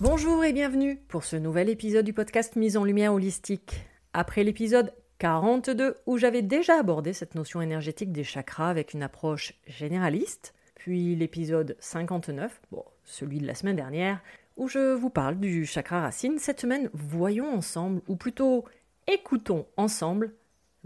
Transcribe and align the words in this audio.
Bonjour 0.00 0.42
et 0.44 0.54
bienvenue 0.54 0.96
pour 1.08 1.24
ce 1.24 1.36
nouvel 1.36 1.68
épisode 1.68 2.06
du 2.06 2.14
podcast 2.14 2.56
Mise 2.56 2.78
en 2.78 2.84
lumière 2.84 3.12
holistique. 3.12 3.84
Après 4.14 4.44
l'épisode 4.44 4.94
42 5.18 5.94
où 6.06 6.16
j'avais 6.16 6.40
déjà 6.40 6.78
abordé 6.78 7.12
cette 7.12 7.34
notion 7.34 7.60
énergétique 7.60 8.10
des 8.10 8.24
chakras 8.24 8.70
avec 8.70 8.94
une 8.94 9.02
approche 9.02 9.52
généraliste, 9.66 10.54
puis 10.74 11.14
l'épisode 11.16 11.76
59, 11.80 12.62
bon, 12.72 12.82
celui 13.04 13.40
de 13.40 13.46
la 13.46 13.54
semaine 13.54 13.76
dernière, 13.76 14.22
où 14.56 14.68
je 14.68 14.94
vous 14.94 15.10
parle 15.10 15.38
du 15.38 15.66
chakra 15.66 16.00
racine, 16.00 16.38
cette 16.38 16.62
semaine, 16.62 16.88
voyons 16.94 17.52
ensemble, 17.52 18.00
ou 18.08 18.16
plutôt 18.16 18.64
écoutons 19.06 19.66
ensemble, 19.76 20.32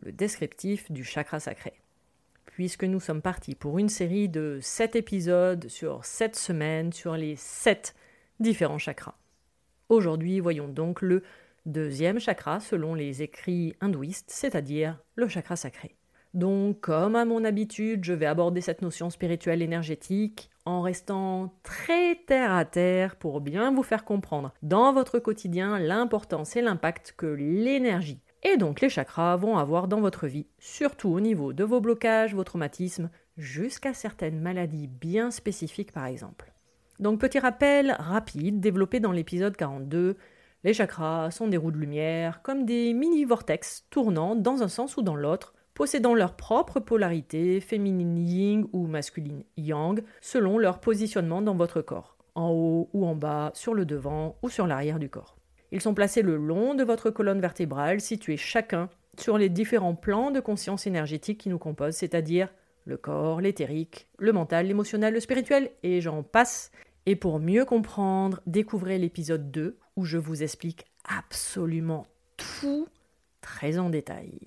le 0.02 0.10
descriptif 0.10 0.90
du 0.90 1.04
chakra 1.04 1.38
sacré. 1.38 1.74
Puisque 2.46 2.82
nous 2.82 2.98
sommes 2.98 3.22
partis 3.22 3.54
pour 3.54 3.78
une 3.78 3.88
série 3.88 4.28
de 4.28 4.58
7 4.60 4.96
épisodes 4.96 5.68
sur 5.68 6.04
7 6.04 6.34
semaines 6.34 6.92
sur 6.92 7.16
les 7.16 7.36
7 7.36 7.94
différents 8.40 8.78
chakras. 8.78 9.16
Aujourd'hui, 9.88 10.40
voyons 10.40 10.68
donc 10.68 11.02
le 11.02 11.22
deuxième 11.66 12.18
chakra 12.18 12.60
selon 12.60 12.94
les 12.94 13.22
écrits 13.22 13.74
hindouistes, 13.80 14.30
c'est-à-dire 14.30 14.98
le 15.14 15.28
chakra 15.28 15.56
sacré. 15.56 15.96
Donc, 16.34 16.80
comme 16.80 17.14
à 17.14 17.24
mon 17.24 17.44
habitude, 17.44 18.04
je 18.04 18.12
vais 18.12 18.26
aborder 18.26 18.60
cette 18.60 18.82
notion 18.82 19.08
spirituelle 19.08 19.62
énergétique 19.62 20.50
en 20.64 20.82
restant 20.82 21.54
très 21.62 22.16
terre 22.26 22.52
à 22.52 22.64
terre 22.64 23.16
pour 23.16 23.40
bien 23.40 23.72
vous 23.72 23.82
faire 23.82 24.04
comprendre 24.04 24.52
dans 24.62 24.92
votre 24.92 25.18
quotidien 25.18 25.78
l'importance 25.78 26.56
et 26.56 26.62
l'impact 26.62 27.14
que 27.16 27.26
l'énergie 27.26 28.20
et 28.44 28.56
donc 28.58 28.80
les 28.80 28.90
chakras 28.90 29.36
vont 29.36 29.56
avoir 29.56 29.88
dans 29.88 30.00
votre 30.00 30.26
vie, 30.26 30.46
surtout 30.58 31.08
au 31.08 31.20
niveau 31.20 31.52
de 31.52 31.64
vos 31.64 31.80
blocages, 31.80 32.34
vos 32.34 32.44
traumatismes, 32.44 33.10
jusqu'à 33.36 33.94
certaines 33.94 34.38
maladies 34.38 34.86
bien 34.86 35.30
spécifiques 35.30 35.92
par 35.92 36.06
exemple. 36.06 36.53
Donc 37.00 37.20
petit 37.20 37.38
rappel 37.38 37.96
rapide 37.98 38.60
développé 38.60 39.00
dans 39.00 39.12
l'épisode 39.12 39.56
42, 39.56 40.16
les 40.62 40.72
chakras 40.72 41.30
sont 41.30 41.48
des 41.48 41.56
roues 41.56 41.72
de 41.72 41.76
lumière, 41.76 42.40
comme 42.42 42.64
des 42.64 42.94
mini-vortex 42.94 43.86
tournant 43.90 44.36
dans 44.36 44.62
un 44.62 44.68
sens 44.68 44.96
ou 44.96 45.02
dans 45.02 45.16
l'autre, 45.16 45.54
possédant 45.74 46.14
leur 46.14 46.36
propre 46.36 46.80
polarité, 46.80 47.60
féminine 47.60 48.16
yin 48.16 48.66
ou 48.72 48.86
masculine 48.86 49.42
yang, 49.56 50.00
selon 50.20 50.56
leur 50.56 50.80
positionnement 50.80 51.42
dans 51.42 51.56
votre 51.56 51.82
corps, 51.82 52.16
en 52.34 52.50
haut 52.50 52.88
ou 52.92 53.04
en 53.06 53.16
bas, 53.16 53.50
sur 53.54 53.74
le 53.74 53.84
devant 53.84 54.38
ou 54.42 54.48
sur 54.48 54.66
l'arrière 54.66 55.00
du 55.00 55.10
corps. 55.10 55.36
Ils 55.72 55.80
sont 55.80 55.94
placés 55.94 56.22
le 56.22 56.36
long 56.36 56.74
de 56.74 56.84
votre 56.84 57.10
colonne 57.10 57.40
vertébrale, 57.40 58.00
situés 58.00 58.36
chacun 58.36 58.88
sur 59.18 59.36
les 59.36 59.48
différents 59.48 59.96
plans 59.96 60.30
de 60.30 60.40
conscience 60.40 60.86
énergétique 60.86 61.40
qui 61.40 61.48
nous 61.48 61.58
composent, 61.58 61.96
c'est-à-dire 61.96 62.48
le 62.84 62.96
corps, 62.96 63.40
l'éthérique, 63.40 64.08
le 64.18 64.32
mental, 64.32 64.66
l'émotionnel, 64.66 65.14
le 65.14 65.20
spirituel, 65.20 65.70
et 65.82 66.00
j'en 66.00 66.22
passe. 66.22 66.70
Et 67.06 67.16
pour 67.16 67.38
mieux 67.38 67.64
comprendre, 67.64 68.40
découvrez 68.46 68.98
l'épisode 68.98 69.50
2 69.50 69.78
où 69.96 70.04
je 70.04 70.18
vous 70.18 70.42
explique 70.42 70.84
absolument 71.04 72.06
tout 72.36 72.88
très 73.40 73.78
en 73.78 73.90
détail. 73.90 74.38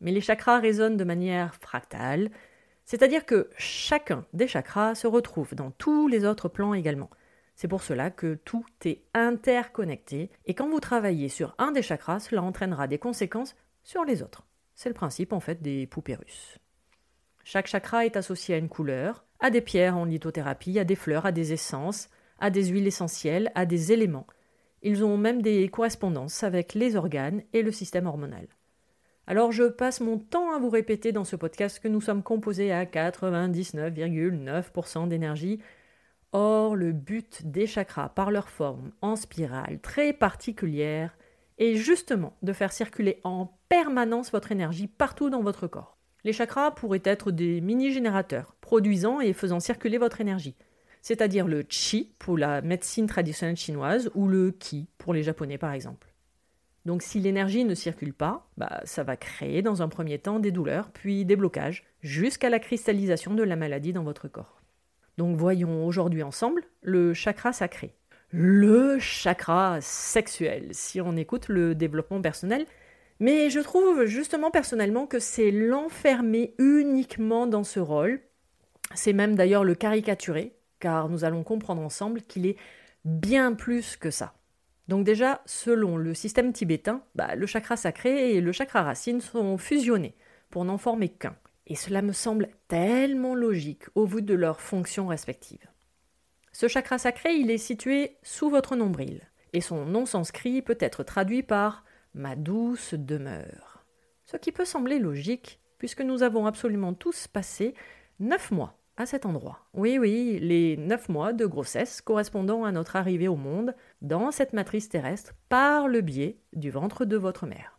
Mais 0.00 0.12
les 0.12 0.20
chakras 0.20 0.60
résonnent 0.60 0.96
de 0.96 1.04
manière 1.04 1.54
fractale, 1.56 2.30
c'est-à-dire 2.84 3.26
que 3.26 3.50
chacun 3.58 4.24
des 4.32 4.46
chakras 4.46 4.94
se 4.94 5.06
retrouve 5.06 5.54
dans 5.54 5.72
tous 5.72 6.06
les 6.06 6.24
autres 6.24 6.48
plans 6.48 6.74
également. 6.74 7.10
C'est 7.56 7.68
pour 7.68 7.82
cela 7.82 8.10
que 8.10 8.34
tout 8.34 8.66
est 8.84 9.02
interconnecté, 9.14 10.30
et 10.44 10.54
quand 10.54 10.68
vous 10.68 10.80
travaillez 10.80 11.28
sur 11.28 11.54
un 11.58 11.72
des 11.72 11.82
chakras, 11.82 12.20
cela 12.20 12.42
entraînera 12.42 12.86
des 12.86 12.98
conséquences 12.98 13.56
sur 13.82 14.04
les 14.04 14.22
autres. 14.22 14.46
C'est 14.74 14.90
le 14.90 14.94
principe 14.94 15.32
en 15.32 15.40
fait 15.40 15.62
des 15.62 15.86
poupées 15.86 16.14
russes. 16.14 16.58
Chaque 17.48 17.68
chakra 17.68 18.04
est 18.04 18.16
associé 18.16 18.56
à 18.56 18.58
une 18.58 18.68
couleur, 18.68 19.24
à 19.38 19.50
des 19.50 19.60
pierres 19.60 19.96
en 19.96 20.04
lithothérapie, 20.04 20.80
à 20.80 20.84
des 20.84 20.96
fleurs, 20.96 21.26
à 21.26 21.30
des 21.30 21.52
essences, 21.52 22.08
à 22.40 22.50
des 22.50 22.64
huiles 22.64 22.88
essentielles, 22.88 23.52
à 23.54 23.66
des 23.66 23.92
éléments. 23.92 24.26
Ils 24.82 25.04
ont 25.04 25.16
même 25.16 25.42
des 25.42 25.68
correspondances 25.68 26.42
avec 26.42 26.74
les 26.74 26.96
organes 26.96 27.44
et 27.52 27.62
le 27.62 27.70
système 27.70 28.08
hormonal. 28.08 28.48
Alors 29.28 29.52
je 29.52 29.62
passe 29.62 30.00
mon 30.00 30.18
temps 30.18 30.56
à 30.56 30.58
vous 30.58 30.70
répéter 30.70 31.12
dans 31.12 31.22
ce 31.22 31.36
podcast 31.36 31.78
que 31.78 31.86
nous 31.86 32.00
sommes 32.00 32.24
composés 32.24 32.72
à 32.72 32.84
99,9% 32.84 35.06
d'énergie. 35.06 35.60
Or, 36.32 36.74
le 36.74 36.90
but 36.90 37.46
des 37.46 37.68
chakras 37.68 38.08
par 38.08 38.32
leur 38.32 38.48
forme 38.48 38.90
en 39.02 39.14
spirale 39.14 39.78
très 39.80 40.12
particulière 40.12 41.16
est 41.58 41.76
justement 41.76 42.36
de 42.42 42.52
faire 42.52 42.72
circuler 42.72 43.20
en 43.22 43.56
permanence 43.68 44.32
votre 44.32 44.50
énergie 44.50 44.88
partout 44.88 45.30
dans 45.30 45.42
votre 45.42 45.68
corps. 45.68 45.95
Les 46.26 46.32
chakras 46.32 46.72
pourraient 46.72 47.02
être 47.04 47.30
des 47.30 47.60
mini-générateurs, 47.60 48.56
produisant 48.60 49.20
et 49.20 49.32
faisant 49.32 49.60
circuler 49.60 49.96
votre 49.96 50.20
énergie, 50.20 50.56
c'est-à-dire 51.00 51.46
le 51.46 51.64
chi 51.68 52.16
pour 52.18 52.36
la 52.36 52.62
médecine 52.62 53.06
traditionnelle 53.06 53.56
chinoise 53.56 54.10
ou 54.16 54.26
le 54.26 54.50
ki 54.50 54.88
pour 54.98 55.14
les 55.14 55.22
japonais 55.22 55.56
par 55.56 55.72
exemple. 55.72 56.12
Donc 56.84 57.02
si 57.02 57.20
l'énergie 57.20 57.64
ne 57.64 57.76
circule 57.76 58.12
pas, 58.12 58.50
bah, 58.56 58.80
ça 58.82 59.04
va 59.04 59.16
créer 59.16 59.62
dans 59.62 59.82
un 59.82 59.88
premier 59.88 60.18
temps 60.18 60.40
des 60.40 60.50
douleurs, 60.50 60.90
puis 60.90 61.24
des 61.24 61.36
blocages, 61.36 61.84
jusqu'à 62.00 62.50
la 62.50 62.58
cristallisation 62.58 63.34
de 63.34 63.44
la 63.44 63.54
maladie 63.54 63.92
dans 63.92 64.02
votre 64.02 64.26
corps. 64.26 64.60
Donc 65.18 65.36
voyons 65.36 65.86
aujourd'hui 65.86 66.24
ensemble 66.24 66.64
le 66.82 67.14
chakra 67.14 67.52
sacré. 67.52 67.94
Le 68.30 68.98
chakra 68.98 69.78
sexuel, 69.80 70.70
si 70.72 71.00
on 71.00 71.16
écoute 71.16 71.46
le 71.46 71.76
développement 71.76 72.20
personnel, 72.20 72.66
mais 73.20 73.50
je 73.50 73.60
trouve 73.60 74.04
justement 74.04 74.50
personnellement 74.50 75.06
que 75.06 75.18
c'est 75.18 75.50
l'enfermer 75.50 76.54
uniquement 76.58 77.46
dans 77.46 77.64
ce 77.64 77.80
rôle. 77.80 78.20
C'est 78.94 79.12
même 79.12 79.34
d'ailleurs 79.34 79.64
le 79.64 79.74
caricaturer, 79.74 80.56
car 80.80 81.08
nous 81.08 81.24
allons 81.24 81.42
comprendre 81.42 81.82
ensemble 81.82 82.22
qu'il 82.22 82.46
est 82.46 82.56
bien 83.04 83.54
plus 83.54 83.96
que 83.96 84.10
ça. 84.10 84.34
Donc 84.88 85.04
déjà, 85.04 85.42
selon 85.46 85.96
le 85.96 86.14
système 86.14 86.52
tibétain, 86.52 87.02
bah, 87.14 87.34
le 87.34 87.46
chakra 87.46 87.76
sacré 87.76 88.34
et 88.34 88.40
le 88.40 88.52
chakra 88.52 88.82
racine 88.82 89.20
sont 89.20 89.58
fusionnés 89.58 90.14
pour 90.50 90.64
n'en 90.64 90.78
former 90.78 91.08
qu'un. 91.08 91.36
Et 91.66 91.74
cela 91.74 92.02
me 92.02 92.12
semble 92.12 92.50
tellement 92.68 93.34
logique 93.34 93.84
au 93.94 94.06
vu 94.06 94.22
de 94.22 94.34
leurs 94.34 94.60
fonctions 94.60 95.08
respectives. 95.08 95.66
Ce 96.52 96.68
chakra 96.68 96.98
sacré, 96.98 97.34
il 97.34 97.50
est 97.50 97.58
situé 97.58 98.16
sous 98.22 98.48
votre 98.48 98.76
nombril, 98.76 99.22
et 99.52 99.60
son 99.60 99.84
nom 99.84 100.06
sanskrit 100.06 100.62
peut 100.62 100.78
être 100.80 101.02
traduit 101.02 101.42
par 101.42 101.84
ma 102.16 102.34
douce 102.34 102.94
demeure. 102.94 103.84
Ce 104.24 104.36
qui 104.36 104.50
peut 104.50 104.64
sembler 104.64 104.98
logique, 104.98 105.60
puisque 105.78 106.00
nous 106.00 106.22
avons 106.22 106.46
absolument 106.46 106.94
tous 106.94 107.28
passé 107.28 107.74
neuf 108.18 108.50
mois 108.50 108.78
à 108.96 109.04
cet 109.04 109.26
endroit. 109.26 109.60
Oui, 109.74 109.98
oui, 109.98 110.38
les 110.40 110.78
neuf 110.78 111.10
mois 111.10 111.34
de 111.34 111.44
grossesse 111.44 112.00
correspondant 112.00 112.64
à 112.64 112.72
notre 112.72 112.96
arrivée 112.96 113.28
au 113.28 113.36
monde 113.36 113.74
dans 114.00 114.30
cette 114.30 114.54
matrice 114.54 114.88
terrestre 114.88 115.34
par 115.50 115.86
le 115.86 116.00
biais 116.00 116.38
du 116.54 116.70
ventre 116.70 117.04
de 117.04 117.18
votre 117.18 117.46
mère. 117.46 117.78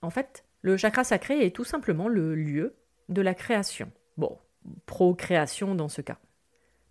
En 0.00 0.10
fait, 0.10 0.44
le 0.62 0.78
chakra 0.78 1.04
sacré 1.04 1.44
est 1.44 1.54
tout 1.54 1.64
simplement 1.64 2.08
le 2.08 2.34
lieu 2.34 2.76
de 3.10 3.20
la 3.20 3.34
création. 3.34 3.92
Bon, 4.16 4.38
procréation 4.86 5.74
dans 5.74 5.88
ce 5.88 6.00
cas. 6.00 6.18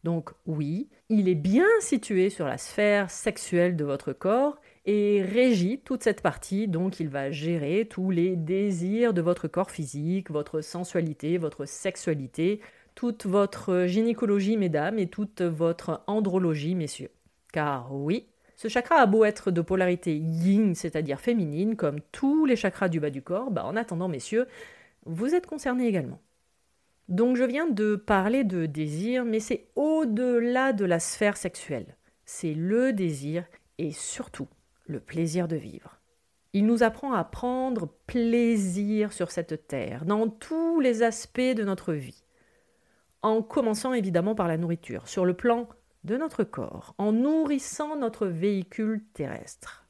Donc 0.04 0.30
oui, 0.46 0.88
il 1.10 1.28
est 1.28 1.36
bien 1.36 1.68
situé 1.80 2.30
sur 2.30 2.46
la 2.46 2.60
sphère 2.60 3.10
sexuelle 3.10 3.76
de 3.76 3.84
votre 3.84 4.14
corps 4.14 4.62
et 4.88 5.22
régit 5.22 5.82
toute 5.84 6.02
cette 6.02 6.22
partie, 6.22 6.70
donc 6.70 7.02
il 7.02 7.10
va 7.10 7.30
gérer 7.30 7.86
tous 7.90 8.10
les 8.10 8.38
désirs 8.38 9.14
de 9.14 9.22
votre 9.22 9.50
corps 9.50 9.70
physique, 9.70 10.32
votre 10.32 10.62
sensualité, 10.62 11.38
votre 11.38 11.66
sexualité, 11.66 12.62
toute 12.96 13.26
votre 13.26 13.86
gynécologie, 13.86 14.56
mesdames, 14.56 14.98
et 14.98 15.08
toute 15.08 15.42
votre 15.42 16.04
andrologie, 16.08 16.74
messieurs. 16.74 17.12
Car 17.52 17.94
oui, 17.94 18.28
ce 18.56 18.70
chakra 18.70 18.96
a 18.96 19.06
beau 19.06 19.26
être 19.26 19.52
de 19.52 19.60
polarité 19.60 20.16
yin, 20.16 20.74
c'est-à-dire 20.74 21.20
féminine, 21.20 21.76
comme 21.76 22.00
tous 22.14 22.46
les 22.46 22.56
chakras 22.56 22.88
du 22.88 23.02
bas 23.02 23.10
du 23.10 23.22
corps, 23.22 23.52
bah 23.52 23.66
en 23.66 23.76
attendant, 23.76 24.08
messieurs, 24.08 24.48
vous 25.06 25.36
êtes 25.36 25.48
concernés 25.48 25.88
également. 25.88 26.22
Donc 27.10 27.36
je 27.36 27.44
viens 27.44 27.68
de 27.68 27.98
parler 27.98 28.46
de 28.46 28.66
désir, 28.66 29.26
mais 29.26 29.42
c'est 29.42 29.68
au-delà 29.76 30.72
de 30.72 30.86
la 30.86 31.00
sphère 31.00 31.36
sexuelle. 31.36 31.98
C'est 32.26 32.54
le 32.54 32.94
désir 32.94 33.44
et 33.78 33.92
surtout 33.92 34.48
le 34.88 35.00
plaisir 35.00 35.48
de 35.48 35.56
vivre. 35.56 36.00
Il 36.54 36.66
nous 36.66 36.82
apprend 36.82 37.14
à 37.14 37.24
prendre 37.24 37.88
plaisir 38.08 39.14
sur 39.14 39.32
cette 39.32 39.68
terre, 39.68 40.06
dans 40.06 40.30
tous 40.30 40.80
les 40.80 41.04
aspects 41.04 41.40
de 41.40 41.64
notre 41.64 41.94
vie, 41.94 42.24
en 43.22 43.42
commençant 43.42 43.94
évidemment 43.94 44.34
par 44.34 44.48
la 44.48 44.58
nourriture, 44.58 45.08
sur 45.08 45.26
le 45.26 45.36
plan 45.36 45.68
de 46.04 46.18
notre 46.18 46.44
corps, 46.44 46.96
en 46.98 47.12
nourrissant 47.12 47.98
notre 47.98 48.28
véhicule 48.28 49.04
terrestre. 49.14 49.88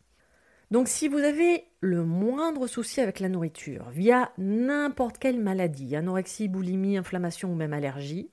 Donc 0.70 0.90
si 0.90 1.08
vous 1.08 1.20
avez 1.20 1.64
le 1.80 2.04
moindre 2.04 2.68
souci 2.68 3.00
avec 3.00 3.22
la 3.22 3.30
nourriture, 3.30 3.90
via 3.90 4.32
n'importe 4.38 5.18
quelle 5.18 5.40
maladie, 5.40 5.96
anorexie, 5.96 6.50
boulimie, 6.50 6.98
inflammation 6.98 7.52
ou 7.52 7.56
même 7.56 7.72
allergie, 7.72 8.30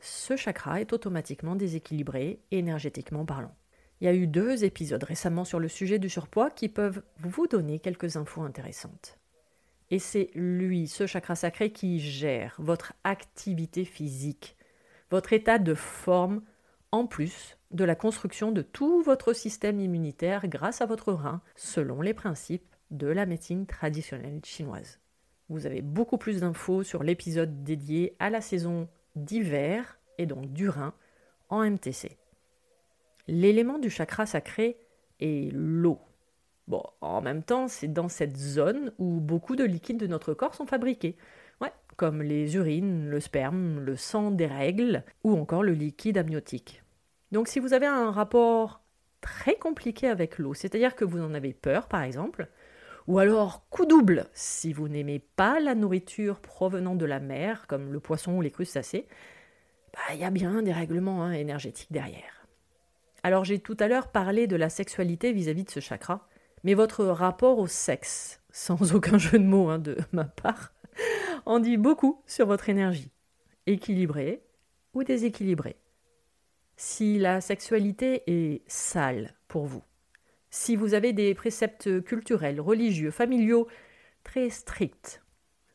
ce 0.00 0.36
chakra 0.36 0.80
est 0.80 0.92
automatiquement 0.92 1.54
déséquilibré 1.54 2.40
énergétiquement 2.50 3.24
parlant. 3.24 3.54
Il 4.00 4.04
y 4.06 4.08
a 4.08 4.14
eu 4.14 4.26
deux 4.26 4.64
épisodes 4.64 5.02
récemment 5.02 5.44
sur 5.44 5.60
le 5.60 5.68
sujet 5.68 5.98
du 5.98 6.08
surpoids 6.08 6.50
qui 6.50 6.68
peuvent 6.68 7.02
vous 7.20 7.46
donner 7.46 7.78
quelques 7.78 8.16
infos 8.16 8.42
intéressantes. 8.42 9.18
Et 9.90 9.98
c'est 9.98 10.30
lui, 10.34 10.88
ce 10.88 11.06
chakra 11.06 11.36
sacré, 11.36 11.70
qui 11.70 12.00
gère 12.00 12.56
votre 12.58 12.94
activité 13.04 13.84
physique, 13.84 14.56
votre 15.10 15.32
état 15.32 15.58
de 15.58 15.74
forme, 15.74 16.42
en 16.90 17.06
plus 17.06 17.58
de 17.70 17.84
la 17.84 17.94
construction 17.94 18.52
de 18.52 18.62
tout 18.62 19.02
votre 19.02 19.32
système 19.32 19.80
immunitaire 19.80 20.46
grâce 20.48 20.80
à 20.80 20.86
votre 20.86 21.12
rein, 21.12 21.42
selon 21.56 22.00
les 22.00 22.14
principes 22.14 22.74
de 22.90 23.08
la 23.08 23.26
médecine 23.26 23.66
traditionnelle 23.66 24.40
chinoise. 24.44 25.00
Vous 25.48 25.66
avez 25.66 25.82
beaucoup 25.82 26.18
plus 26.18 26.40
d'infos 26.40 26.82
sur 26.82 27.02
l'épisode 27.02 27.64
dédié 27.64 28.16
à 28.18 28.30
la 28.30 28.40
saison 28.40 28.88
d'hiver 29.16 29.98
et 30.18 30.26
donc 30.26 30.52
du 30.52 30.68
rein 30.68 30.94
en 31.48 31.68
MTC. 31.68 32.16
L'élément 33.26 33.78
du 33.78 33.90
chakra 33.90 34.26
sacré 34.26 34.76
est 35.20 35.52
l'eau. 35.52 35.98
Bon, 36.66 36.82
en 37.00 37.20
même 37.20 37.42
temps, 37.42 37.68
c'est 37.68 37.92
dans 37.92 38.08
cette 38.08 38.36
zone 38.36 38.92
où 38.98 39.20
beaucoup 39.20 39.56
de 39.56 39.64
liquides 39.64 39.98
de 39.98 40.06
notre 40.06 40.34
corps 40.34 40.54
sont 40.54 40.66
fabriqués. 40.66 41.16
Ouais, 41.60 41.72
comme 41.96 42.22
les 42.22 42.56
urines, 42.56 43.08
le 43.08 43.20
sperme, 43.20 43.80
le 43.80 43.96
sang 43.96 44.30
des 44.30 44.46
règles 44.46 45.04
ou 45.24 45.36
encore 45.38 45.62
le 45.62 45.72
liquide 45.72 46.18
amniotique. 46.18 46.82
Donc 47.32 47.48
si 47.48 47.60
vous 47.60 47.74
avez 47.74 47.86
un 47.86 48.10
rapport 48.10 48.82
très 49.20 49.56
compliqué 49.56 50.08
avec 50.08 50.38
l'eau, 50.38 50.54
c'est-à-dire 50.54 50.94
que 50.94 51.04
vous 51.04 51.20
en 51.20 51.34
avez 51.34 51.52
peur 51.52 51.88
par 51.88 52.02
exemple, 52.02 52.48
ou 53.06 53.18
alors 53.18 53.68
coup 53.68 53.86
double 53.86 54.26
si 54.32 54.72
vous 54.72 54.88
n'aimez 54.88 55.18
pas 55.18 55.60
la 55.60 55.74
nourriture 55.74 56.40
provenant 56.40 56.94
de 56.94 57.04
la 57.04 57.20
mer, 57.20 57.66
comme 57.66 57.92
le 57.92 58.00
poisson 58.00 58.36
ou 58.36 58.42
les 58.42 58.50
crustacés, 58.50 59.06
bah, 59.92 60.14
il 60.14 60.20
y 60.20 60.24
a 60.24 60.30
bien 60.30 60.62
des 60.62 60.72
règlements 60.72 61.22
hein, 61.22 61.32
énergétiques 61.32 61.92
derrière. 61.92 62.43
Alors 63.24 63.42
j'ai 63.42 63.58
tout 63.58 63.76
à 63.80 63.88
l'heure 63.88 64.08
parlé 64.08 64.46
de 64.46 64.54
la 64.54 64.68
sexualité 64.68 65.32
vis-à-vis 65.32 65.64
de 65.64 65.70
ce 65.70 65.80
chakra, 65.80 66.28
mais 66.62 66.74
votre 66.74 67.06
rapport 67.06 67.58
au 67.58 67.66
sexe, 67.66 68.42
sans 68.52 68.94
aucun 68.94 69.16
jeu 69.16 69.38
de 69.38 69.44
mots 69.44 69.70
hein, 69.70 69.78
de 69.78 69.96
ma 70.12 70.24
part, 70.24 70.74
en 71.46 71.58
dit 71.58 71.78
beaucoup 71.78 72.22
sur 72.26 72.46
votre 72.46 72.68
énergie, 72.68 73.10
équilibrée 73.66 74.42
ou 74.92 75.04
déséquilibrée. 75.04 75.76
Si 76.76 77.18
la 77.18 77.40
sexualité 77.40 78.24
est 78.26 78.62
sale 78.66 79.34
pour 79.48 79.64
vous, 79.64 79.82
si 80.50 80.76
vous 80.76 80.92
avez 80.92 81.14
des 81.14 81.34
préceptes 81.34 82.04
culturels, 82.04 82.60
religieux, 82.60 83.10
familiaux 83.10 83.68
très 84.22 84.50
stricts, 84.50 85.22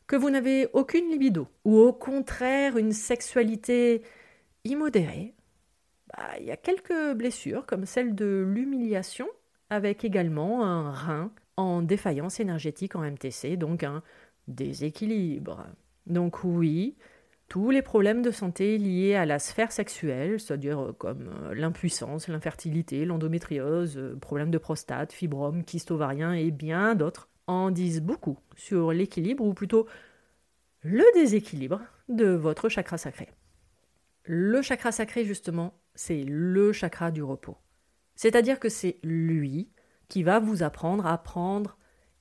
que 0.06 0.16
vous 0.16 0.30
n'avez 0.30 0.68
aucune 0.74 1.10
libido, 1.10 1.48
ou 1.66 1.80
au 1.80 1.94
contraire 1.94 2.78
une 2.78 2.92
sexualité 2.92 4.04
immodérée, 4.66 5.34
bah, 6.16 6.38
il 6.40 6.46
y 6.46 6.52
a 6.52 6.58
quelques 6.58 7.14
blessures, 7.16 7.66
comme 7.66 7.86
celle 7.86 8.16
de 8.16 8.46
l'humiliation, 8.48 9.28
avec 9.70 10.04
également 10.04 10.66
un 10.66 10.92
rein 10.92 11.32
en 11.58 11.82
défaillance 11.82 12.40
énergétique 12.40 12.96
en 12.96 13.02
MTC, 13.02 13.58
donc 13.58 13.84
un 13.84 14.02
déséquilibre. 14.48 15.68
Donc 16.08 16.44
oui, 16.44 16.96
tous 17.50 17.72
les 17.72 17.82
problèmes 17.82 18.22
de 18.22 18.32
santé 18.32 18.78
liés 18.78 19.16
à 19.16 19.26
la 19.26 19.40
sphère 19.40 19.72
sexuelle, 19.72 20.40
c'est-à-dire 20.40 20.80
euh, 20.80 20.94
comme 20.94 21.30
euh, 21.44 21.54
l'impuissance, 21.54 22.28
l'infertilité, 22.28 23.06
l'endométriose, 23.06 23.98
euh, 23.98 24.16
problèmes 24.16 24.52
de 24.52 24.58
prostate, 24.58 25.12
fibromes, 25.12 25.64
kyste 25.64 25.92
ovarien 25.92 26.34
et 26.34 26.52
bien 26.52 26.96
d'autres, 26.96 27.28
en 27.48 27.72
disent 27.72 28.02
beaucoup 28.02 28.38
sur 28.56 28.92
l'équilibre 28.92 29.44
ou 29.44 29.54
plutôt 29.54 29.88
le 30.82 31.04
déséquilibre 31.16 31.82
de 32.08 32.28
votre 32.28 32.70
chakra 32.70 32.98
sacré. 32.98 33.30
Le 34.24 34.62
chakra 34.62 34.92
sacré, 34.92 35.26
justement, 35.26 35.74
c'est 36.00 36.24
le 36.24 36.72
chakra 36.72 37.12
du 37.12 37.22
repos. 37.22 37.58
C'est-à-dire 38.16 38.58
que 38.62 38.70
c'est 38.70 39.00
lui 39.04 39.70
qui 40.08 40.24
va 40.24 40.40
vous 40.40 40.64
apprendre 40.64 41.06
à 41.06 41.18
prendre 41.18 41.78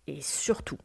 et 0.09 0.21
surtout 0.21 0.79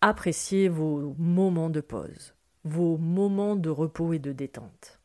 apprécier 0.00 0.70
vos 0.70 1.14
moments 1.18 1.68
de 1.68 1.82
pause, 1.82 2.34
vos 2.64 2.96
moments 2.96 3.54
de 3.54 3.68
repos 3.68 4.14
et 4.14 4.18
de 4.18 4.32
détente. 4.32 4.98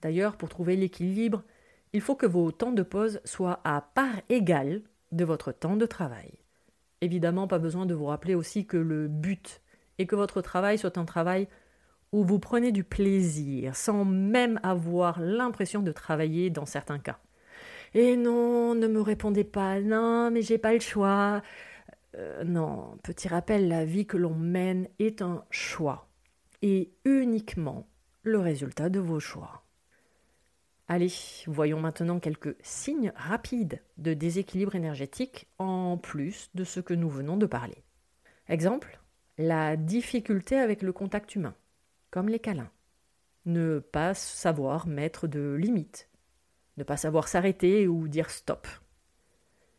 D'ailleurs, 0.00 0.38
pour 0.38 0.48
trouver 0.48 0.76
l'équilibre, 0.76 1.44
il 1.92 2.00
faut 2.00 2.16
que 2.16 2.24
vos 2.24 2.50
temps 2.52 2.72
de 2.72 2.82
pause 2.82 3.20
soient 3.26 3.60
à 3.64 3.82
part 3.82 4.22
égale 4.30 4.80
de 5.12 5.26
votre 5.26 5.52
temps 5.52 5.76
de 5.76 5.84
travail. 5.84 6.32
Évidemment, 7.02 7.48
pas 7.48 7.58
besoin 7.58 7.84
de 7.84 7.94
vous 7.94 8.06
rappeler 8.06 8.34
aussi 8.34 8.66
que 8.66 8.78
le 8.78 9.08
but 9.08 9.60
est 9.98 10.06
que 10.06 10.16
votre 10.16 10.40
travail 10.40 10.78
soit 10.78 10.96
un 10.96 11.04
travail 11.04 11.48
où 12.12 12.24
vous 12.24 12.38
prenez 12.38 12.72
du 12.72 12.84
plaisir 12.84 13.76
sans 13.76 14.04
même 14.04 14.58
avoir 14.62 15.20
l'impression 15.20 15.82
de 15.82 15.92
travailler 15.92 16.50
dans 16.50 16.66
certains 16.66 16.98
cas. 16.98 17.18
Et 17.94 18.16
non, 18.16 18.74
ne 18.74 18.86
me 18.86 19.00
répondez 19.00 19.44
pas, 19.44 19.80
non, 19.80 20.30
mais 20.30 20.42
j'ai 20.42 20.58
pas 20.58 20.72
le 20.72 20.80
choix. 20.80 21.42
Euh, 22.16 22.44
non, 22.44 22.96
petit 23.02 23.28
rappel, 23.28 23.68
la 23.68 23.84
vie 23.84 24.06
que 24.06 24.16
l'on 24.16 24.34
mène 24.34 24.88
est 24.98 25.22
un 25.22 25.44
choix, 25.50 26.08
et 26.62 26.92
uniquement 27.04 27.86
le 28.22 28.38
résultat 28.38 28.88
de 28.88 29.00
vos 29.00 29.20
choix. 29.20 29.64
Allez, 30.88 31.12
voyons 31.46 31.80
maintenant 31.80 32.18
quelques 32.18 32.56
signes 32.62 33.12
rapides 33.14 33.80
de 33.96 34.12
déséquilibre 34.12 34.74
énergétique 34.74 35.46
en 35.58 35.96
plus 35.96 36.50
de 36.54 36.64
ce 36.64 36.80
que 36.80 36.94
nous 36.94 37.08
venons 37.08 37.36
de 37.36 37.46
parler. 37.46 37.84
Exemple, 38.48 39.00
la 39.38 39.76
difficulté 39.76 40.58
avec 40.58 40.82
le 40.82 40.92
contact 40.92 41.36
humain 41.36 41.54
comme 42.10 42.28
les 42.28 42.38
câlins. 42.38 42.70
Ne 43.46 43.78
pas 43.78 44.14
savoir 44.14 44.86
mettre 44.86 45.26
de 45.26 45.54
limites. 45.54 46.08
Ne 46.76 46.84
pas 46.84 46.96
savoir 46.96 47.28
s'arrêter 47.28 47.88
ou 47.88 48.08
dire 48.08 48.30
stop. 48.30 48.66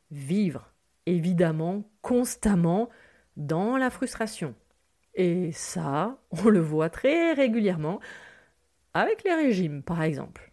Vivre, 0.10 0.72
évidemment, 1.06 1.84
constamment 2.02 2.90
dans 3.38 3.78
la 3.78 3.90
frustration. 3.90 4.56
Et 5.14 5.52
ça, 5.52 6.20
on 6.32 6.50
le 6.50 6.60
voit 6.60 6.90
très 6.90 7.34
régulièrement 7.34 8.00
avec 8.94 9.24
les 9.24 9.34
régimes, 9.34 9.84
par 9.84 10.04
exemple. 10.04 10.52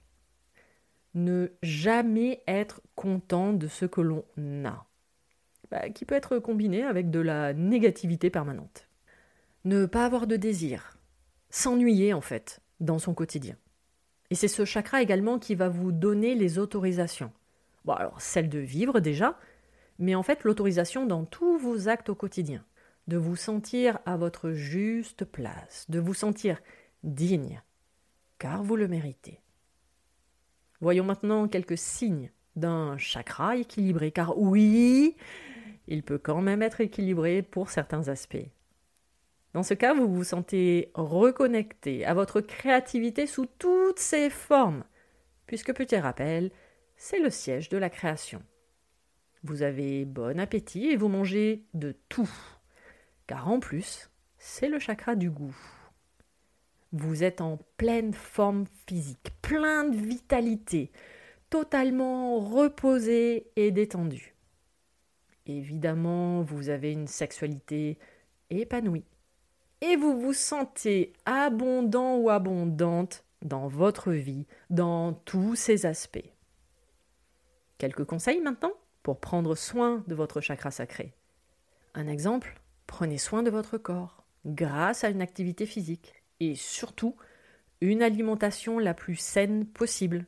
Ne 1.15 1.49
jamais 1.63 2.43
être 2.47 2.81
content 2.95 3.53
de 3.53 3.67
ce 3.67 3.87
que 3.87 4.01
l'on 4.01 4.25
a, 4.65 4.87
bah, 5.71 5.89
qui 5.91 6.05
peut 6.05 6.15
être 6.15 6.39
combiné 6.39 6.85
avec 6.85 7.11
de 7.11 7.21
la 7.21 7.53
négativité 7.53 8.31
permanente. 8.31 8.89
Ne 9.65 9.87
pas 9.87 10.05
avoir 10.05 10.27
de 10.27 10.37
désir, 10.37 10.98
s'ennuyer 11.51 12.13
en 12.13 12.21
fait 12.21 12.61
dans 12.81 12.99
son 12.99 13.15
quotidien. 13.15 13.57
Et 14.31 14.35
c'est 14.35 14.49
ce 14.49 14.65
chakra 14.65 15.03
également 15.03 15.39
qui 15.39 15.55
va 15.55 15.69
vous 15.69 15.93
donner 15.93 16.35
les 16.35 16.59
autorisations. 16.59 17.33
Bon, 17.85 17.95
alors 17.95 18.21
celle 18.21 18.49
de 18.49 18.59
vivre 18.59 19.01
déjà, 19.01 19.39
mais 19.99 20.15
en 20.15 20.23
fait 20.23 20.45
l'autorisation 20.45 21.07
dans 21.07 21.25
tous 21.25 21.59
vos 21.59 21.89
actes 21.89 22.11
au 22.11 22.15
quotidien. 22.15 22.65
De 23.07 23.17
vous 23.17 23.37
sentir 23.37 24.01
à 24.05 24.19
votre 24.19 24.51
juste 24.51 25.25
place, 25.25 25.87
de 25.89 25.99
vous 25.99 26.13
sentir 26.13 26.61
digne, 27.05 27.63
car 28.39 28.63
vous 28.63 28.77
le 28.77 28.87
méritez. 28.87 29.41
Voyons 30.83 31.05
maintenant 31.05 31.49
quelques 31.49 31.79
signes 31.79 32.31
d'un 32.55 32.99
chakra 32.99 33.57
équilibré, 33.57 34.11
car 34.13 34.39
oui, 34.39 35.17
il 35.87 36.03
peut 36.03 36.19
quand 36.19 36.43
même 36.43 36.63
être 36.63 36.83
équilibré 36.83 37.43
pour 37.43 37.71
certains 37.71 38.09
aspects. 38.09 38.51
Dans 39.55 39.63
ce 39.63 39.75
cas, 39.75 39.95
vous 39.95 40.13
vous 40.13 40.25
sentez 40.25 40.91
reconnecté 40.95 42.05
à 42.05 42.15
votre 42.15 42.41
créativité 42.41 43.27
sous 43.27 43.47
toutes 43.47 43.99
ses 43.99 44.29
formes, 44.29 44.85
puisque 45.47 45.75
petit 45.75 45.97
rappel, 45.97 46.51
c'est 46.97 47.19
le 47.19 47.31
siège 47.31 47.69
de 47.69 47.79
la 47.79 47.89
création. 47.89 48.43
Vous 49.45 49.63
avez 49.63 50.05
bon 50.05 50.39
appétit 50.39 50.89
et 50.89 50.97
vous 50.97 51.09
mangez 51.09 51.65
de 51.73 51.97
tout, 52.09 52.31
car 53.27 53.49
en 53.49 53.59
plus, 53.59 54.11
c'est 54.37 54.69
le 54.69 54.79
chakra 54.79 55.15
du 55.15 55.31
goût. 55.31 55.57
Vous 56.93 57.25
êtes 57.25 57.41
en 57.41 57.59
pleine 57.77 58.13
forme 58.13 58.65
physique, 58.87 59.31
plein 59.43 59.85
de 59.85 59.97
vitalité, 59.97 60.91
totalement 61.49 62.39
reposé 62.39 63.51
et 63.57 63.71
détendu. 63.71 64.35
Évidemment, 65.47 66.43
vous 66.43 66.69
avez 66.69 66.93
une 66.93 67.07
sexualité 67.07 67.99
épanouie 68.51 69.05
et 69.81 69.97
vous 69.97 70.21
vous 70.21 70.33
sentez 70.33 71.13
abondant 71.25 72.17
ou 72.17 72.31
abondante 72.31 73.25
dans 73.43 73.69
votre 73.69 74.13
vie, 74.13 74.47
dans 74.71 75.13
tous 75.13 75.55
ses 75.55 75.87
aspects. 75.87 76.33
Quelques 77.79 78.05
conseils 78.05 78.41
maintenant 78.41 78.73
pour 79.03 79.21
prendre 79.21 79.55
soin 79.55 80.03
de 80.09 80.15
votre 80.15 80.41
chakra 80.41 80.71
sacré. 80.71 81.15
Un 81.95 82.09
exemple, 82.09 82.61
prenez 82.87 83.19
soin 83.19 83.43
de 83.43 83.51
votre 83.51 83.79
corps 83.79 84.25
grâce 84.45 85.05
à 85.05 85.11
une 85.11 85.23
activité 85.23 85.67
physique 85.67 86.15
et 86.41 86.55
surtout 86.55 87.17
une 87.81 88.03
alimentation 88.03 88.79
la 88.79 88.95
plus 88.95 89.17
saine 89.17 89.67
possible. 89.67 90.27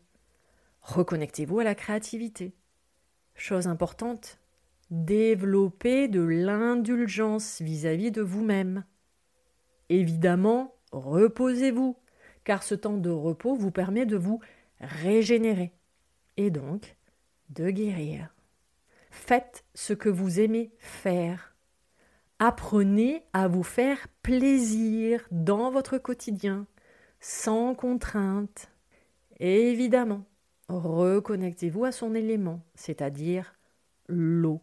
Reconnectez-vous 0.83 1.59
à 1.59 1.65
la 1.65 1.75
créativité. 1.75 2.55
Chose 3.35 3.67
importante, 3.67 4.39
développez 4.91 6.09
de 6.09 6.21
l'indulgence 6.21 7.61
vis-à-vis 7.61 8.11
de 8.11 8.23
vous-même. 8.23 8.85
Évidemment, 9.91 10.77
reposez-vous, 10.93 11.97
car 12.45 12.63
ce 12.63 12.77
temps 12.77 12.97
de 12.97 13.11
repos 13.11 13.57
vous 13.57 13.73
permet 13.73 14.07
de 14.07 14.17
vous 14.17 14.41
régénérer 14.81 15.73
et 16.37 16.51
donc 16.51 16.97
de 17.51 17.71
guérir. 17.71 18.33
Faites 19.11 19.65
ce 19.75 19.93
que 19.93 20.09
vous 20.09 20.39
aimez 20.39 20.71
faire. 20.79 21.57
Apprenez 22.39 23.25
à 23.33 23.49
vous 23.49 23.65
faire 23.65 24.07
plaisir 24.23 25.27
dans 25.33 25.73
votre 25.73 25.99
quotidien, 25.99 26.69
sans 27.19 27.75
contrainte. 27.75 28.71
Évidemment, 29.41 30.25
reconnectez-vous 30.69 31.85
à 31.85 31.91
son 31.91 32.15
élément, 32.15 32.63
c'est-à-dire 32.77 33.55
l'eau 34.07 34.63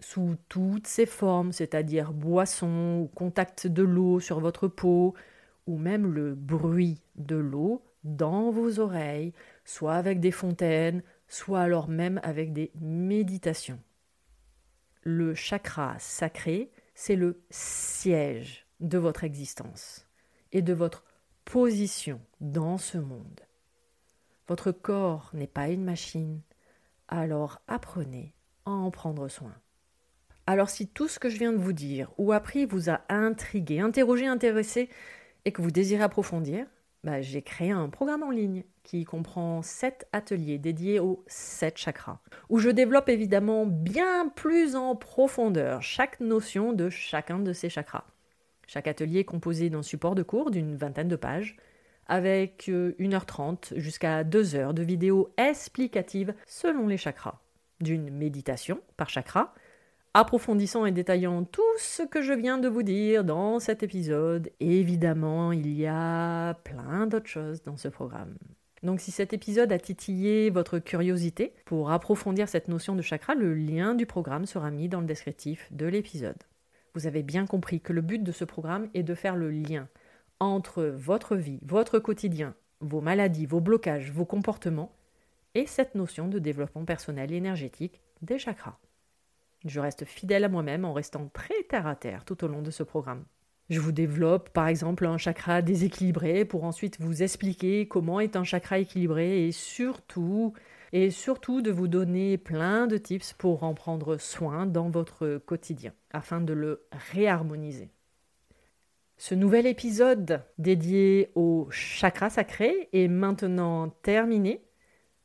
sous 0.00 0.36
toutes 0.48 0.86
ses 0.86 1.06
formes, 1.06 1.52
c'est-à-dire 1.52 2.12
boisson 2.12 3.00
ou 3.02 3.06
contact 3.14 3.66
de 3.66 3.82
l'eau 3.82 4.20
sur 4.20 4.40
votre 4.40 4.68
peau, 4.68 5.14
ou 5.66 5.76
même 5.76 6.12
le 6.12 6.34
bruit 6.34 7.00
de 7.16 7.36
l'eau 7.36 7.82
dans 8.04 8.50
vos 8.50 8.80
oreilles, 8.80 9.32
soit 9.64 9.94
avec 9.94 10.20
des 10.20 10.30
fontaines, 10.30 11.02
soit 11.26 11.60
alors 11.60 11.88
même 11.88 12.20
avec 12.22 12.52
des 12.52 12.70
méditations. 12.80 13.80
Le 15.02 15.34
chakra 15.34 15.98
sacré, 15.98 16.70
c'est 16.94 17.16
le 17.16 17.42
siège 17.50 18.66
de 18.80 18.98
votre 18.98 19.24
existence 19.24 20.06
et 20.52 20.62
de 20.62 20.72
votre 20.72 21.04
position 21.44 22.20
dans 22.40 22.78
ce 22.78 22.98
monde. 22.98 23.40
Votre 24.48 24.72
corps 24.72 25.30
n'est 25.34 25.46
pas 25.46 25.68
une 25.68 25.84
machine, 25.84 26.40
alors 27.08 27.60
apprenez 27.68 28.34
à 28.64 28.70
en 28.70 28.90
prendre 28.90 29.28
soin. 29.28 29.54
Alors 30.48 30.70
si 30.70 30.86
tout 30.86 31.08
ce 31.08 31.18
que 31.18 31.28
je 31.28 31.36
viens 31.36 31.52
de 31.52 31.58
vous 31.58 31.74
dire 31.74 32.10
ou 32.16 32.32
appris 32.32 32.64
vous 32.64 32.88
a 32.88 33.02
intrigué, 33.10 33.80
interrogé, 33.80 34.26
intéressé 34.26 34.88
et 35.44 35.52
que 35.52 35.60
vous 35.60 35.70
désirez 35.70 36.02
approfondir, 36.02 36.64
bah, 37.04 37.20
j'ai 37.20 37.42
créé 37.42 37.70
un 37.70 37.90
programme 37.90 38.22
en 38.22 38.30
ligne 38.30 38.64
qui 38.82 39.04
comprend 39.04 39.60
7 39.60 40.08
ateliers 40.10 40.56
dédiés 40.56 41.00
aux 41.00 41.22
7 41.26 41.76
chakras, 41.76 42.20
où 42.48 42.60
je 42.60 42.70
développe 42.70 43.10
évidemment 43.10 43.66
bien 43.66 44.30
plus 44.34 44.74
en 44.74 44.96
profondeur 44.96 45.82
chaque 45.82 46.18
notion 46.18 46.72
de 46.72 46.88
chacun 46.88 47.40
de 47.40 47.52
ces 47.52 47.68
chakras. 47.68 48.06
Chaque 48.66 48.88
atelier 48.88 49.18
est 49.18 49.24
composé 49.24 49.68
d'un 49.68 49.82
support 49.82 50.14
de 50.14 50.22
cours 50.22 50.50
d'une 50.50 50.76
vingtaine 50.76 51.08
de 51.08 51.16
pages, 51.16 51.58
avec 52.06 52.68
1h30 52.68 53.74
euh, 53.74 53.80
jusqu'à 53.80 54.24
2h 54.24 54.72
de 54.72 54.82
vidéos 54.82 55.30
explicatives 55.36 56.32
selon 56.46 56.86
les 56.86 56.96
chakras, 56.96 57.38
d'une 57.82 58.08
méditation 58.08 58.80
par 58.96 59.10
chakra, 59.10 59.52
approfondissant 60.14 60.86
et 60.86 60.92
détaillant 60.92 61.44
tout 61.44 61.62
ce 61.78 62.02
que 62.02 62.22
je 62.22 62.32
viens 62.32 62.58
de 62.58 62.68
vous 62.68 62.82
dire 62.82 63.24
dans 63.24 63.60
cet 63.60 63.82
épisode. 63.82 64.50
évidemment, 64.60 65.52
il 65.52 65.72
y 65.72 65.86
a 65.86 66.54
plein 66.64 67.06
d'autres 67.06 67.28
choses 67.28 67.62
dans 67.62 67.76
ce 67.76 67.88
programme. 67.88 68.36
Donc 68.82 69.00
si 69.00 69.10
cet 69.10 69.32
épisode 69.32 69.72
a 69.72 69.78
titillé 69.78 70.50
votre 70.50 70.78
curiosité 70.78 71.52
pour 71.64 71.90
approfondir 71.90 72.48
cette 72.48 72.68
notion 72.68 72.94
de 72.94 73.02
chakra, 73.02 73.34
le 73.34 73.54
lien 73.54 73.94
du 73.94 74.06
programme 74.06 74.46
sera 74.46 74.70
mis 74.70 74.88
dans 74.88 75.00
le 75.00 75.06
descriptif 75.06 75.68
de 75.72 75.86
l'épisode. 75.86 76.38
Vous 76.94 77.06
avez 77.06 77.22
bien 77.22 77.46
compris 77.46 77.80
que 77.80 77.92
le 77.92 78.02
but 78.02 78.22
de 78.22 78.32
ce 78.32 78.44
programme 78.44 78.88
est 78.94 79.02
de 79.02 79.14
faire 79.14 79.36
le 79.36 79.50
lien 79.50 79.88
entre 80.40 80.84
votre 80.84 81.36
vie, 81.36 81.60
votre 81.62 81.98
quotidien, 81.98 82.54
vos 82.80 83.00
maladies, 83.00 83.46
vos 83.46 83.60
blocages, 83.60 84.12
vos 84.12 84.24
comportements 84.24 84.92
et 85.54 85.66
cette 85.66 85.94
notion 85.94 86.28
de 86.28 86.38
développement 86.38 86.84
personnel 86.84 87.32
et 87.32 87.36
énergétique 87.36 88.00
des 88.22 88.38
chakras. 88.38 88.78
Je 89.68 89.80
reste 89.80 90.04
fidèle 90.04 90.44
à 90.44 90.48
moi-même 90.48 90.84
en 90.84 90.92
restant 90.92 91.30
très 91.32 91.62
terre 91.68 91.86
à 91.86 91.94
terre 91.94 92.24
tout 92.24 92.42
au 92.42 92.48
long 92.48 92.62
de 92.62 92.70
ce 92.70 92.82
programme. 92.82 93.24
Je 93.68 93.80
vous 93.80 93.92
développe 93.92 94.48
par 94.50 94.66
exemple 94.66 95.06
un 95.06 95.18
chakra 95.18 95.60
déséquilibré 95.60 96.46
pour 96.46 96.64
ensuite 96.64 96.98
vous 97.00 97.22
expliquer 97.22 97.86
comment 97.86 98.18
est 98.18 98.34
un 98.34 98.44
chakra 98.44 98.78
équilibré 98.78 99.46
et 99.46 99.52
surtout 99.52 100.54
et 100.94 101.10
surtout 101.10 101.60
de 101.60 101.70
vous 101.70 101.86
donner 101.86 102.38
plein 102.38 102.86
de 102.86 102.96
tips 102.96 103.34
pour 103.34 103.62
en 103.62 103.74
prendre 103.74 104.16
soin 104.16 104.64
dans 104.64 104.88
votre 104.88 105.36
quotidien 105.36 105.92
afin 106.12 106.40
de 106.40 106.54
le 106.54 106.86
réharmoniser. 107.12 107.90
Ce 109.18 109.34
nouvel 109.34 109.66
épisode 109.66 110.42
dédié 110.56 111.30
au 111.34 111.66
chakra 111.70 112.30
sacré 112.30 112.88
est 112.94 113.08
maintenant 113.08 113.90
terminé. 114.02 114.62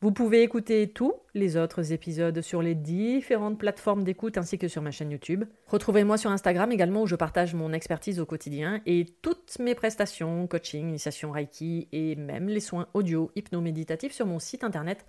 Vous 0.03 0.12
pouvez 0.12 0.43
écouter 0.43 0.89
tous 0.89 1.13
les 1.33 1.55
autres 1.55 1.93
épisodes 1.93 2.41
sur 2.41 2.62
les 2.62 2.75
différentes 2.75 3.57
plateformes 3.57 4.03
d'écoute 4.03 4.38
ainsi 4.38 4.57
que 4.57 4.67
sur 4.67 4.81
ma 4.81 4.91
chaîne 4.91 5.12
YouTube. 5.12 5.45
Retrouvez-moi 5.67 6.17
sur 6.17 6.29
Instagram 6.29 6.69
également 6.74 7.03
où 7.03 7.07
je 7.07 7.15
partage 7.15 7.53
mon 7.53 7.72
expertise 7.72 8.19
au 8.19 8.25
quotidien 8.25 8.81
et 8.86 9.05
toutes 9.22 9.57
mes 9.60 9.75
prestations, 9.75 10.45
coaching, 10.45 10.89
initiation 10.89 11.31
Reiki 11.31 11.88
et 11.93 12.17
même 12.17 12.50
les 12.50 12.60
soins 12.60 12.89
audio 12.93 13.31
hypnoméditatifs 13.38 14.12
sur 14.12 14.25
mon 14.25 14.39
site 14.39 14.65
internet 14.65 15.05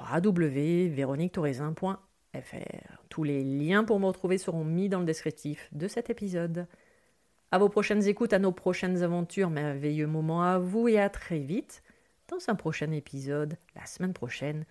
www.véroniquetoraisin.fr. 0.00 1.96
Tous 3.08 3.24
les 3.24 3.42
liens 3.42 3.82
pour 3.82 3.98
me 3.98 4.06
retrouver 4.06 4.38
seront 4.38 4.62
mis 4.62 4.88
dans 4.88 5.00
le 5.00 5.06
descriptif 5.06 5.68
de 5.72 5.88
cet 5.88 6.08
épisode. 6.08 6.68
À 7.50 7.58
vos 7.58 7.68
prochaines 7.68 8.06
écoutes, 8.06 8.32
à 8.32 8.38
nos 8.38 8.52
prochaines 8.52 9.02
aventures, 9.02 9.50
merveilleux 9.50 10.06
moments 10.06 10.44
à 10.44 10.60
vous 10.60 10.86
et 10.86 11.00
à 11.00 11.08
très 11.08 11.40
vite. 11.40 11.82
Dans 12.30 12.38
un 12.46 12.54
prochain 12.54 12.92
épisode, 12.92 13.58
la 13.74 13.84
semaine 13.86 14.12
prochaine, 14.12 14.64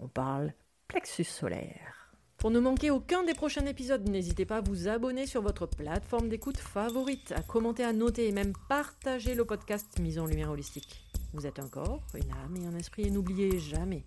on 0.00 0.08
parle 0.08 0.52
plexus 0.88 1.22
solaire. 1.22 2.16
Pour 2.38 2.50
ne 2.50 2.58
manquer 2.58 2.90
aucun 2.90 3.22
des 3.22 3.34
prochains 3.34 3.66
épisodes, 3.66 4.08
n'hésitez 4.08 4.44
pas 4.44 4.56
à 4.56 4.60
vous 4.60 4.88
abonner 4.88 5.24
sur 5.28 5.40
votre 5.40 5.66
plateforme 5.66 6.28
d'écoute 6.28 6.58
favorite, 6.58 7.30
à 7.30 7.42
commenter, 7.42 7.84
à 7.84 7.92
noter 7.92 8.26
et 8.26 8.32
même 8.32 8.52
partager 8.68 9.36
le 9.36 9.44
podcast 9.44 9.96
Mise 10.00 10.18
en 10.18 10.26
Lumière 10.26 10.50
Holistique. 10.50 11.04
Vous 11.32 11.46
êtes 11.46 11.60
un 11.60 11.68
corps, 11.68 12.04
une 12.14 12.32
âme 12.32 12.56
et 12.56 12.66
un 12.66 12.76
esprit 12.76 13.06
et 13.06 13.10
n'oubliez 13.12 13.60
jamais, 13.60 14.04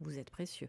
vous 0.00 0.18
êtes 0.18 0.30
précieux. 0.30 0.68